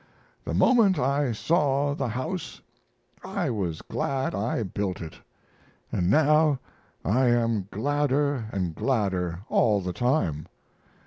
The 0.45 0.55
moment 0.55 0.97
I 0.97 1.31
saw 1.31 1.93
the 1.93 2.07
house 2.07 2.59
I 3.23 3.51
was 3.51 3.83
glad 3.83 4.33
I 4.33 4.63
built 4.63 4.99
it, 4.99 5.19
& 5.67 5.91
now 5.91 6.57
I 7.05 7.27
am 7.27 7.67
gladder 7.69 8.45
& 8.73 8.73
gladder 8.73 9.41
all 9.47 9.79
the 9.79 9.93
time. 9.93 10.47